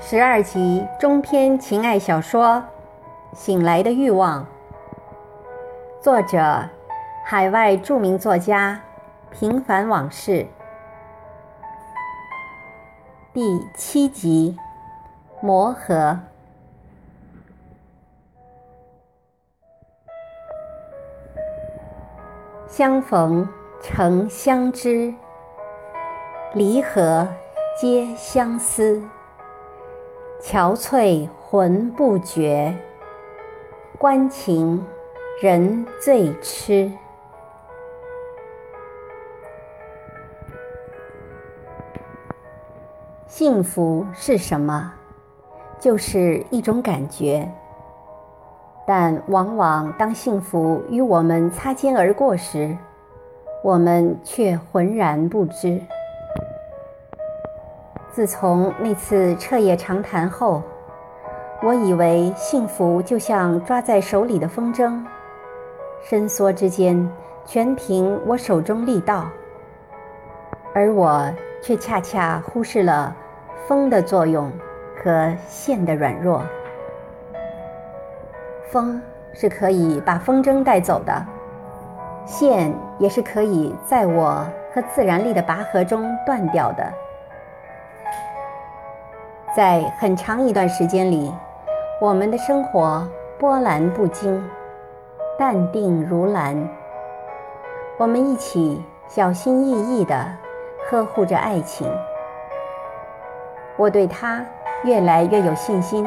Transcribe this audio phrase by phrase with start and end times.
[0.00, 2.62] 十二集中篇情爱小说
[3.36, 4.44] 《醒来的欲望》，
[6.00, 6.68] 作者：
[7.24, 8.80] 海外著名作家
[9.32, 10.46] 平凡往事，
[13.32, 14.56] 第七集
[15.40, 16.20] 磨合。
[22.68, 23.48] 相逢
[23.82, 25.12] 成相知，
[26.54, 27.26] 离合
[27.80, 29.02] 皆相思。
[30.40, 32.72] 憔悴魂不觉，
[33.98, 34.84] 关情
[35.42, 36.90] 人最痴。
[43.26, 44.92] 幸福是什么？
[45.80, 47.50] 就是一种感觉。
[48.86, 52.76] 但往往当幸福与我们擦肩而过时，
[53.62, 55.82] 我们却浑然不知。
[58.18, 60.60] 自从那次彻夜长谈后，
[61.62, 65.00] 我以为幸福就像抓在手里的风筝，
[66.02, 67.08] 伸缩之间
[67.44, 69.26] 全凭我手中力道，
[70.74, 73.14] 而我却恰恰忽视了
[73.68, 74.50] 风的作用
[75.00, 76.42] 和线的软弱。
[78.68, 79.00] 风
[79.32, 81.24] 是可以把风筝带走的，
[82.26, 86.92] 线也是可以在我和自然力的拔河中断掉的。
[89.56, 91.32] 在很长一段时间里，
[92.00, 93.06] 我们的生活
[93.38, 94.44] 波澜不惊，
[95.38, 96.68] 淡定如兰。
[97.98, 100.14] 我们一起小心翼翼地
[100.88, 101.90] 呵护着爱情。
[103.76, 104.44] 我对他
[104.84, 106.06] 越来越有信心。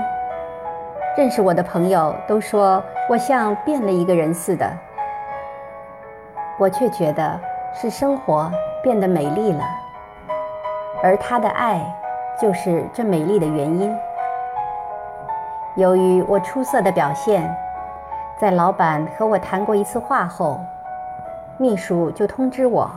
[1.18, 4.72] 认识我的朋友都说我像变了一个人似的，
[6.58, 7.38] 我却觉得
[7.74, 8.50] 是生活
[8.84, 9.64] 变得美丽了，
[11.04, 11.82] 而他的爱。
[12.42, 13.96] 就是这美丽的原因。
[15.76, 17.56] 由于我出色的表现，
[18.40, 20.60] 在老板和我谈过一次话后，
[21.60, 22.90] 秘书就通知我，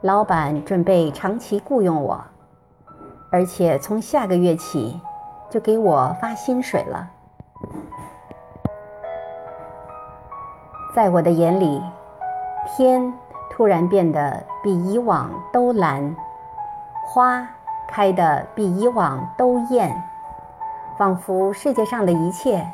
[0.00, 2.18] 老板准备长期雇佣我，
[3.30, 4.98] 而且从下个月起
[5.50, 7.10] 就给我发薪水了。
[10.94, 11.82] 在我的眼里，
[12.66, 13.12] 天
[13.50, 16.16] 突然变得比以往都蓝，
[17.06, 17.46] 花。
[17.94, 20.02] 开的比以往都艳，
[20.98, 22.66] 仿佛世界上的一切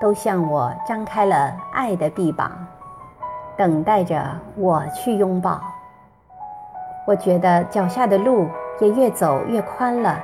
[0.00, 2.48] 都向我张开了爱的臂膀，
[3.56, 4.24] 等待着
[4.56, 5.60] 我去拥抱。
[7.08, 8.46] 我觉得脚下的路
[8.78, 10.16] 也越走越宽了。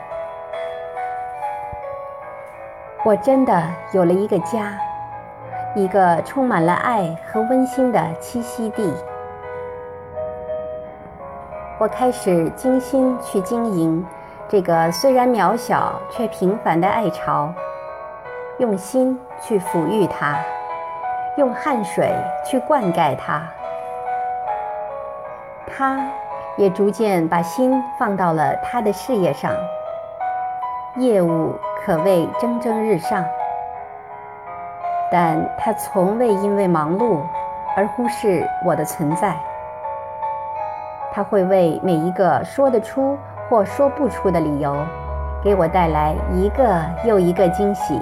[3.05, 3.61] 我真的
[3.91, 4.79] 有了一个家，
[5.75, 8.95] 一个充满了爱和温馨的栖息地。
[11.81, 14.07] 我开始精心去经营。
[14.47, 17.53] 这个虽然渺小却平凡的爱巢，
[18.59, 20.39] 用心去抚育它，
[21.37, 22.15] 用汗水
[22.47, 23.43] 去灌溉它，
[25.67, 25.99] 他
[26.57, 29.51] 也逐渐把心放到了他的事业上，
[30.97, 33.25] 业务可谓蒸蒸日上。
[35.11, 37.23] 但他从未因为忙碌
[37.77, 39.35] 而忽视我的存在，
[41.13, 43.19] 他会为每一个说得出。
[43.49, 44.77] 或说不出的理由，
[45.43, 48.01] 给我带来一个又一个惊喜。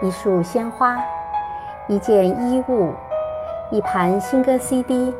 [0.00, 0.96] 一束鲜花，
[1.86, 2.92] 一件衣物，
[3.70, 5.14] 一盘新歌 CD，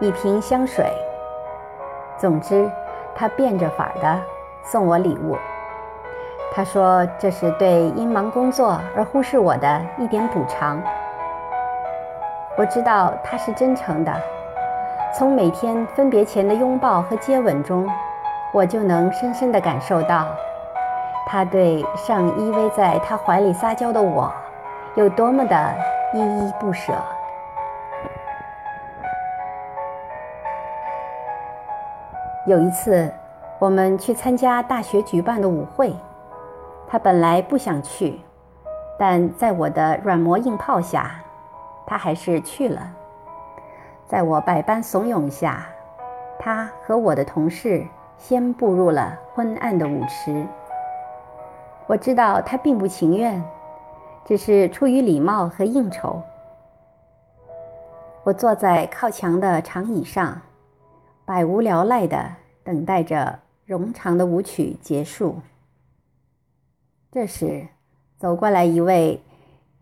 [0.00, 0.92] 一瓶香水。
[2.16, 2.70] 总之，
[3.14, 4.20] 他变着法儿的
[4.62, 5.36] 送我礼物。
[6.52, 10.82] 他说这是对因忙工作而忽视我的一点补偿。
[12.56, 14.12] 我知道他是真诚的。
[15.12, 17.88] 从每天分别前的拥抱和接吻中，
[18.52, 20.28] 我就能深深地感受到，
[21.26, 24.32] 他对尚依偎在他怀里撒娇的我，
[24.94, 25.74] 有多么的
[26.14, 26.92] 依依不舍。
[32.46, 33.12] 有一次，
[33.58, 35.94] 我们去参加大学举办的舞会，
[36.88, 38.20] 他本来不想去，
[38.96, 41.10] 但在我的软磨硬泡下，
[41.84, 42.80] 他还是去了。
[44.10, 45.68] 在我百般怂恿下，
[46.36, 47.86] 他和我的同事
[48.18, 50.44] 先步入了昏暗的舞池。
[51.86, 53.40] 我知道他并不情愿，
[54.24, 56.20] 只是出于礼貌和应酬。
[58.24, 60.42] 我坐在靠墙的长椅上，
[61.24, 62.34] 百无聊赖地
[62.64, 65.36] 等待着冗长的舞曲结束。
[67.12, 67.68] 这时，
[68.18, 69.22] 走过来一位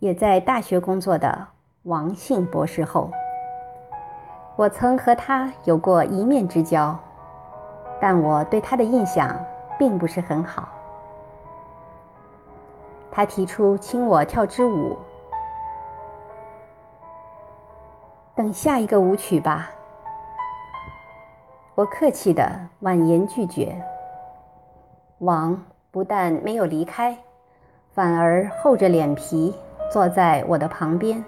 [0.00, 1.48] 也在大学工作的
[1.84, 3.10] 王姓博士后。
[4.58, 6.98] 我曾和他有过一面之交，
[8.00, 9.32] 但我对他的印象
[9.78, 10.68] 并不是很好。
[13.08, 14.98] 他提出请我跳支舞。
[18.34, 19.70] 等下一个舞曲吧。
[21.76, 22.50] 我客气的
[22.80, 23.80] 婉言拒绝。
[25.18, 25.56] 王
[25.92, 27.16] 不但没有离开，
[27.92, 29.56] 反而厚着脸皮
[29.88, 31.24] 坐在我的旁边。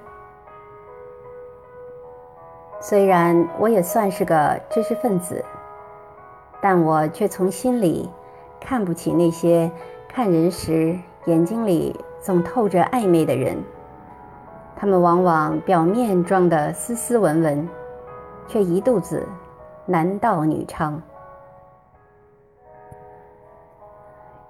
[2.82, 5.44] 虽然我也算是个知识分子，
[6.62, 8.10] 但我却从心里
[8.58, 9.70] 看不起那些
[10.08, 13.62] 看人时眼睛里总透着暧昧的人。
[14.74, 17.68] 他们往往表面装得斯斯文文，
[18.48, 19.28] 却一肚子
[19.84, 20.94] 男盗女娼。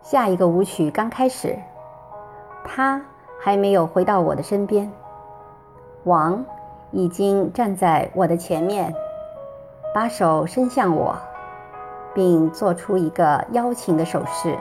[0.03, 1.59] 下一个舞曲刚开始，
[2.65, 3.03] 他
[3.41, 4.89] 还没有回到我的身边，
[6.05, 6.45] 王。
[6.93, 8.95] 已经站在我的前面，
[9.95, 11.17] 把手伸向我，
[12.13, 14.59] 并做出一个邀请的手势。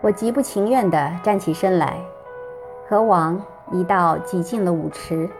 [0.00, 1.98] 我极不情愿地站起身来，
[2.88, 3.40] 和王
[3.70, 5.30] 一道挤进了舞池。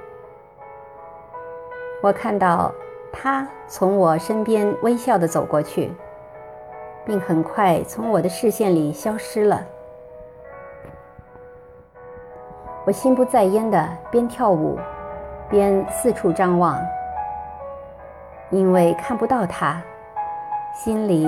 [2.02, 2.73] 我看到
[3.12, 5.93] 他从我身边微笑地走过去，
[7.05, 9.67] 并很快从我的视线里消失了。
[12.87, 14.79] 我心不在焉的边跳舞，
[15.49, 16.79] 边四处张望，
[18.51, 19.81] 因为看不到他，
[20.75, 21.27] 心里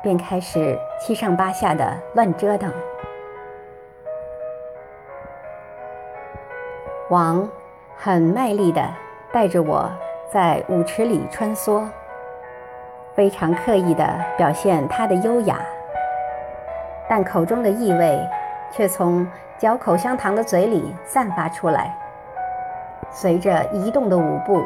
[0.00, 2.72] 便开始七上八下的乱折腾。
[7.10, 7.48] 王
[7.96, 8.80] 很卖力的
[9.32, 9.90] 带着我
[10.32, 11.84] 在舞池里穿梭，
[13.16, 14.08] 非常刻意的
[14.38, 15.58] 表现他的优雅，
[17.08, 18.20] 但口中的意味
[18.72, 19.24] 却从。
[19.58, 21.96] 嚼口香糖的嘴里散发出来，
[23.12, 24.60] 随着移动的舞步，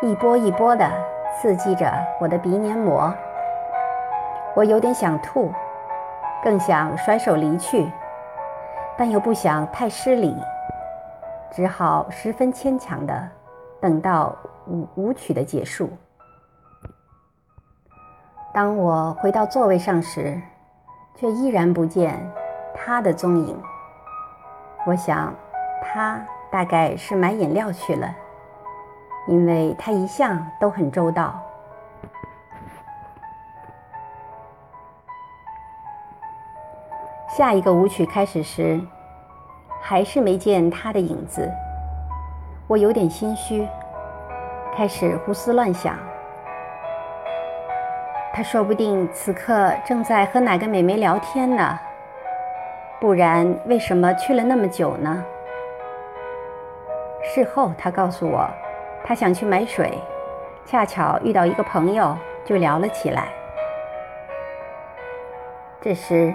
[0.00, 0.90] 一波一波地
[1.36, 3.12] 刺激着我的鼻黏膜。
[4.54, 5.52] 我有点想吐，
[6.42, 7.86] 更想甩手离去，
[8.96, 10.34] 但又不想太失礼，
[11.50, 13.28] 只好十分牵强地
[13.78, 14.34] 等到
[14.66, 15.90] 舞舞曲的结束。
[18.54, 20.40] 当我回到座位上时，
[21.14, 22.18] 却依然不见
[22.74, 23.62] 他的踪影。
[24.84, 25.32] 我想，
[25.82, 28.14] 他大概是买饮料去了，
[29.26, 31.40] 因为他一向都很周到。
[37.28, 38.80] 下一个舞曲开始时，
[39.80, 41.50] 还是没见他的影子，
[42.68, 43.66] 我有点心虚，
[44.76, 45.96] 开始胡思乱想。
[48.32, 51.78] 他说不定此刻正在和哪个美眉聊天呢。
[53.04, 55.22] 不然，为什么去了那么久呢？
[57.22, 58.48] 事后，他告诉我，
[59.04, 59.98] 他想去买水，
[60.64, 62.16] 恰巧遇到一个朋友，
[62.46, 63.28] 就聊了起来。
[65.82, 66.32] 这时，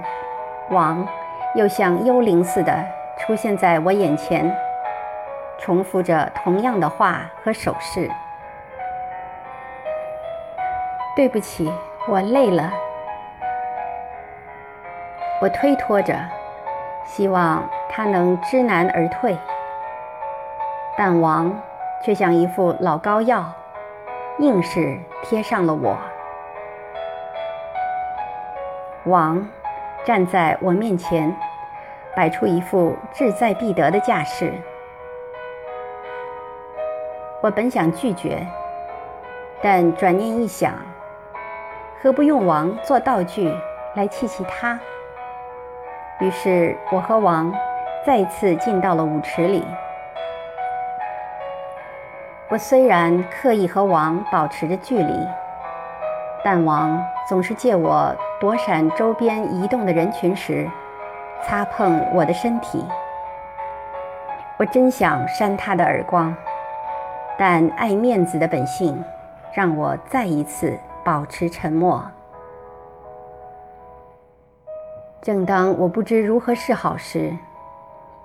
[0.69, 1.07] 王
[1.55, 2.85] 又像幽灵似的
[3.17, 4.55] 出现在我眼前，
[5.57, 8.07] 重复着同样的话和手势。
[11.15, 11.73] 对不起，
[12.07, 12.71] 我累了。
[15.41, 16.15] 我推脱着。
[17.09, 19.35] 希望他能知难而退，
[20.95, 21.51] 但王
[22.03, 23.51] 却像一副老膏药，
[24.37, 25.97] 硬是贴上了我。
[29.05, 29.45] 王
[30.05, 31.35] 站在我面前，
[32.15, 34.53] 摆出一副志在必得的架势。
[37.41, 38.45] 我本想拒绝，
[39.63, 40.73] 但转念一想，
[42.01, 43.51] 何不用王做道具
[43.95, 44.79] 来气气他？
[46.19, 47.53] 于是我和王
[48.05, 49.65] 再次进到了舞池里。
[52.49, 55.27] 我虽然刻意和王保持着距离，
[56.43, 60.69] 但王总是借我躲闪周边移动的人群时，
[61.43, 62.83] 擦碰我的身体。
[64.57, 66.35] 我真想扇他的耳光，
[67.37, 69.01] 但爱面子的本性
[69.53, 72.03] 让我再一次保持沉默。
[75.21, 77.35] 正当我不知如何是好时，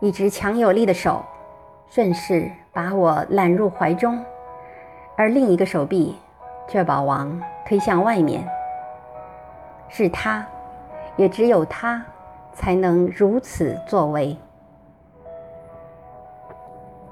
[0.00, 1.24] 一只强有力的手
[1.88, 4.24] 顺势把我揽入怀中，
[5.16, 6.16] 而另一个手臂
[6.68, 8.48] 却把王推向外面。
[9.88, 10.46] 是他，
[11.16, 12.04] 也只有他，
[12.52, 14.36] 才能如此作为。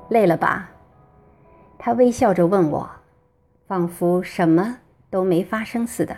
[0.08, 0.70] 累了吧？
[1.76, 2.88] 他微笑着问我，
[3.66, 4.78] 仿佛什么
[5.10, 6.16] 都没发生似的，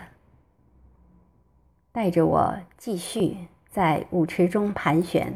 [1.91, 3.35] 带着我继续。
[3.75, 5.33] 在舞池中盘旋，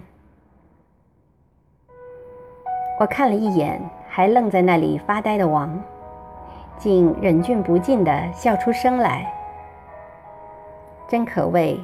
[2.98, 5.78] 我看了一眼还愣在那里发呆的王，
[6.78, 9.30] 竟忍俊不禁地笑出声来。
[11.06, 11.78] 真可谓，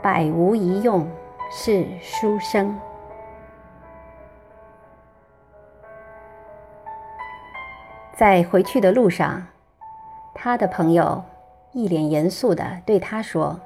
[0.00, 1.04] 百无一用，
[1.50, 2.78] 是书生。
[8.14, 9.48] 在回去的路上，
[10.32, 11.24] 他的朋友
[11.72, 13.58] 一脸严肃地对他说：“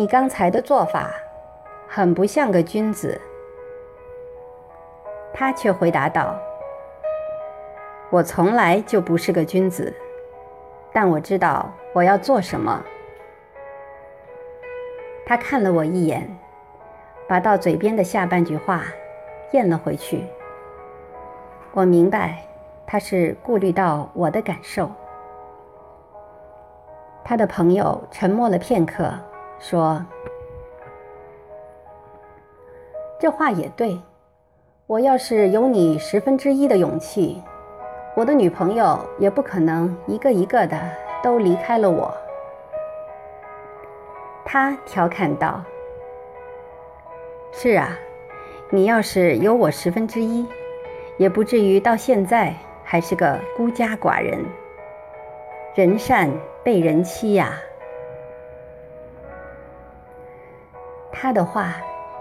[0.00, 1.10] 你刚才的做法
[1.86, 3.20] 很不像个君子。”
[5.30, 6.34] 他却回答道
[8.08, 9.94] ：“我从来就不是个君子，
[10.90, 12.82] 但我知道我要做什么。”
[15.26, 16.26] 他看了我一眼，
[17.28, 18.84] 把到嘴边的下半句话
[19.52, 20.24] 咽了回去。
[21.72, 22.38] 我明白，
[22.86, 24.90] 他是顾虑到我的感受。
[27.22, 29.12] 他的朋友沉默了片刻，
[29.60, 30.04] 说
[33.20, 33.96] ：“这话也对。
[34.88, 37.40] 我要是有你十分之一的勇气，
[38.16, 40.76] 我的女朋友也不可能一个一个的
[41.22, 42.12] 都离开了我。”
[44.44, 45.62] 他调侃道
[47.52, 47.96] ：“是啊，
[48.70, 50.44] 你要是有我十分之一。”
[51.18, 54.42] 也不至于到现在还是个孤家寡人，
[55.74, 56.30] 人善
[56.64, 57.60] 被人欺呀。
[61.20, 61.74] 他的话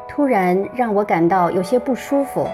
[0.09, 2.45] 突然让我感到有些不舒服，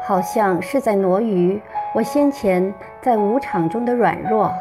[0.00, 1.60] 好像是在挪于
[1.92, 4.52] 我先前在舞场中的软弱。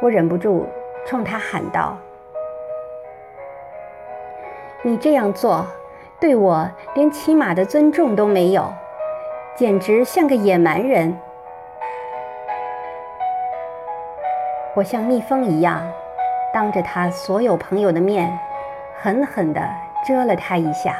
[0.00, 0.66] 我忍不住
[1.06, 1.98] 冲他喊道
[4.80, 5.66] ：“你这样做！”
[6.18, 8.72] 对我连起码的尊重都没有，
[9.54, 11.16] 简直像个野蛮人。
[14.74, 15.82] 我像蜜蜂一样，
[16.52, 18.36] 当着他所有朋友的面，
[19.00, 19.60] 狠狠地
[20.04, 20.96] 蛰了他一下。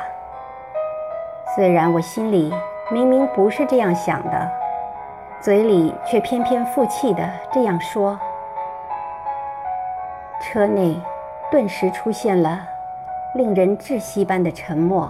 [1.55, 2.55] 虽然我心里
[2.91, 4.51] 明明不是这样想的，
[5.41, 8.19] 嘴里却偏偏负气地这样说。
[10.41, 11.01] 车内
[11.51, 12.61] 顿时出现了。
[13.35, 15.09] 令人窒息般的沉默。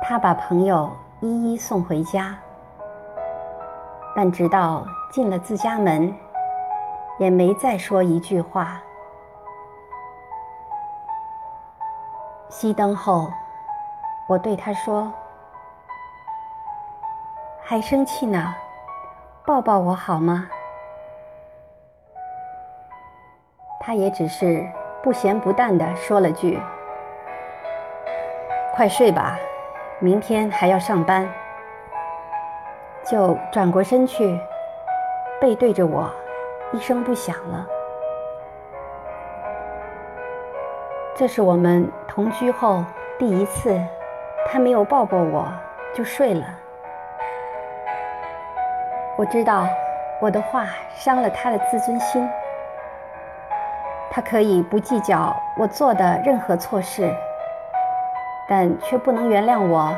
[0.00, 0.88] 他把朋友
[1.20, 2.38] 一一送回家，
[4.14, 6.14] 但直到进了自家门，
[7.18, 8.80] 也没再说一句话。
[12.50, 13.30] 熄灯后，
[14.28, 15.10] 我对他说
[17.64, 18.54] ：“还生气呢？
[19.46, 20.46] 抱抱我好吗？”
[23.80, 24.64] 他也只是
[25.02, 26.60] 不咸不淡地说了句
[28.76, 29.36] ：“快睡吧，
[29.98, 31.26] 明天还要上班。”
[33.04, 34.38] 就转过身去，
[35.40, 36.08] 背对着我，
[36.72, 37.66] 一声不响了。
[41.14, 42.84] 这是我们同居后
[43.18, 43.78] 第一次，
[44.46, 45.46] 他没有抱抱我
[45.94, 46.44] 就睡了。
[49.16, 49.66] 我知道
[50.20, 52.28] 我的话伤了他的自尊心。
[54.10, 57.10] 他可以不计较我做的任何错事，
[58.48, 59.94] 但却不能原谅我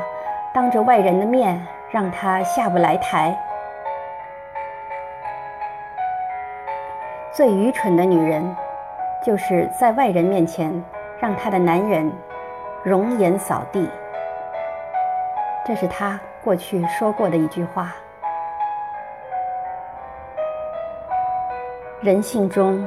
[0.53, 3.33] 当着外人的面让他下不来台。
[7.31, 8.53] 最愚蠢的女人，
[9.23, 10.83] 就是在外人面前
[11.21, 12.11] 让她的男人
[12.83, 13.89] 容颜扫地。
[15.65, 17.95] 这是他过去说过的一句话。
[22.01, 22.85] 人性中。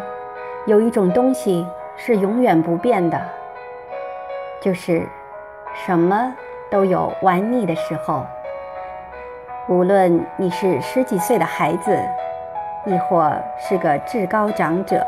[0.67, 3.19] 有一种东西是永远不变的，
[4.61, 5.09] 就是
[5.73, 6.31] 什么
[6.71, 8.27] 都有玩腻的时候。
[9.69, 11.95] 无论你是十几岁的孩子，
[12.87, 15.07] 亦或是个至高长者，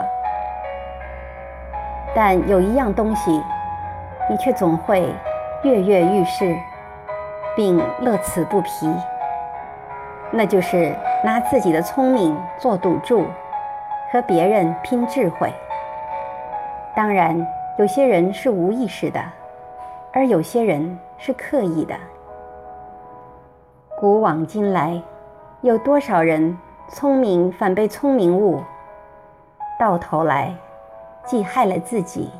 [2.15, 3.43] 但有一样东西，
[4.29, 5.09] 你却总会
[5.63, 6.55] 跃跃欲试，
[7.57, 8.95] 并乐此不疲，
[10.31, 13.27] 那就是拿自己的聪明做赌注。
[14.13, 15.49] 和别人拼智慧，
[16.97, 17.47] 当然，
[17.79, 19.23] 有些人是无意识的，
[20.13, 21.95] 而有些人是刻意的。
[24.01, 25.03] 古往今来，
[25.61, 26.57] 有多少人
[26.89, 28.63] 聪明反被聪明误，
[29.79, 30.57] 到头来
[31.27, 32.31] 既害了自己，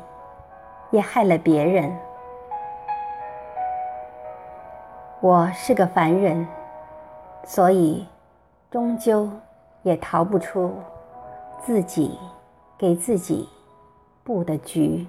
[0.89, 1.95] 也害了别人。
[5.19, 6.47] 我是个凡人，
[7.43, 8.07] 所以
[8.71, 9.29] 终究
[9.83, 10.73] 也逃不出。
[11.59, 12.17] 自己
[12.75, 13.47] 给自己
[14.23, 15.05] 布的局。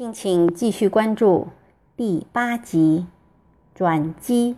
[0.00, 1.48] 敬请继续关注
[1.94, 3.04] 第八集
[3.74, 4.56] 转机。